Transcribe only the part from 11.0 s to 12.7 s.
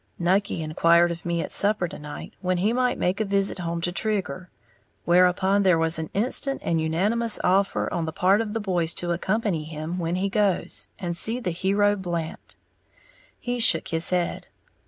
see the hero Blant.